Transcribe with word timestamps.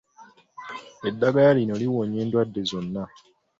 Eddagala 1.09 1.51
lino 1.57 1.73
liwonya 1.81 2.17
endwadde 2.23 2.61
zonna. 2.69 3.03